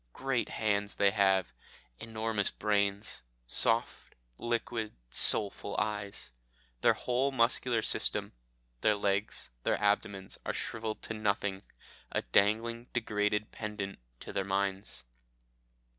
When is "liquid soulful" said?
4.39-5.77